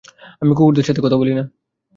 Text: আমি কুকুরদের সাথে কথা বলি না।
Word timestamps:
আমি 0.41 0.51
কুকুরদের 0.55 0.85
সাথে 0.87 1.01
কথা 1.01 1.17
বলি 1.17 1.33
না। 1.33 1.43